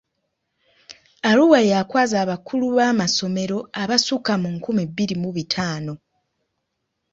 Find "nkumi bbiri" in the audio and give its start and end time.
4.55-5.15